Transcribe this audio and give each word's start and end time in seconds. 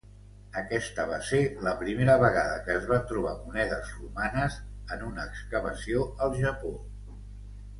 Aquesta 0.59 1.03
va 1.09 1.17
ser 1.31 1.41
la 1.67 1.73
primera 1.81 2.15
vegada 2.23 2.55
que 2.69 2.77
es 2.77 2.87
van 2.93 3.05
trobar 3.11 3.33
monedes 3.43 3.93
romanes 3.99 4.57
en 4.97 5.05
una 5.11 5.29
excavació 5.33 6.09
al 6.27 6.35
Japó. 6.41 6.73